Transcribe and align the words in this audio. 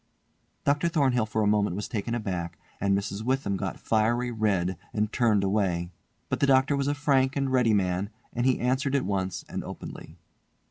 Dr. 0.63 0.87
Thornhill 0.87 1.27
for 1.27 1.43
a 1.43 1.47
moment 1.47 1.75
was 1.75 1.87
taken 1.87 2.15
aback, 2.15 2.57
and 2.79 2.97
Mrs. 2.97 3.21
Witham 3.21 3.55
got 3.55 3.79
fiery 3.79 4.31
red 4.31 4.75
and 4.93 5.11
turned 5.13 5.43
away; 5.43 5.91
but 6.27 6.39
the 6.39 6.47
doctor 6.47 6.75
was 6.75 6.87
a 6.87 6.95
frank 6.95 7.35
and 7.35 7.51
ready 7.51 7.75
man, 7.75 8.09
and 8.33 8.47
he 8.47 8.59
answered 8.59 8.95
at 8.95 9.05
once 9.05 9.45
and 9.47 9.63
openly. 9.63 10.17